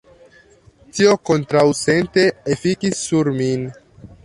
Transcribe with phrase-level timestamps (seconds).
[0.99, 2.25] Tio kontraŭsente
[2.57, 3.71] efikis sur min.